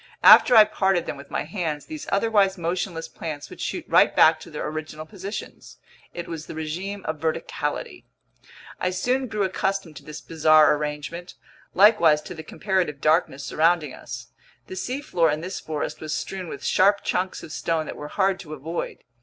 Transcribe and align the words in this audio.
After 0.23 0.55
I 0.55 0.63
parted 0.63 1.05
them 1.05 1.15
with 1.15 1.29
my 1.29 1.43
hands, 1.43 1.85
these 1.85 2.07
otherwise 2.11 2.57
motionless 2.57 3.07
plants 3.07 3.51
would 3.51 3.61
shoot 3.61 3.85
right 3.87 4.15
back 4.15 4.39
to 4.39 4.49
their 4.49 4.65
original 4.67 5.05
positions. 5.05 5.77
It 6.11 6.27
was 6.27 6.47
the 6.47 6.55
regime 6.55 7.05
of 7.05 7.19
verticality. 7.19 8.05
I 8.79 8.89
soon 8.89 9.27
grew 9.27 9.43
accustomed 9.43 9.95
to 9.97 10.03
this 10.03 10.19
bizarre 10.19 10.75
arrangement, 10.75 11.35
likewise 11.75 12.23
to 12.23 12.33
the 12.33 12.41
comparative 12.41 12.99
darkness 12.99 13.43
surrounding 13.43 13.93
us. 13.93 14.29
The 14.65 14.75
seafloor 14.75 15.29
in 15.31 15.41
this 15.41 15.59
forest 15.59 16.01
was 16.01 16.15
strewn 16.15 16.47
with 16.47 16.65
sharp 16.65 17.03
chunks 17.03 17.43
of 17.43 17.51
stone 17.51 17.85
that 17.85 17.95
were 17.95 18.07
hard 18.07 18.39
to 18.39 18.55
avoid. 18.55 19.03